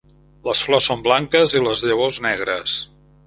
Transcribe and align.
Les 0.47 0.61
flors 0.67 0.87
són 0.91 1.03
blanques 1.09 1.53
i 1.59 1.63
les 1.65 1.85
llavors 1.91 2.19
negres. 2.29 2.79